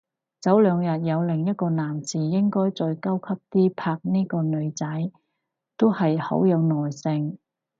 [0.39, 5.11] 早兩日有另一個男士應該再高級啲拍呢個女仔，
[5.77, 7.37] 都係好有耐性